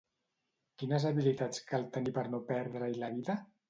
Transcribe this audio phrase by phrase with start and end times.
[0.85, 3.43] Quines habilitats cal tenir per no perdre-hi la vida?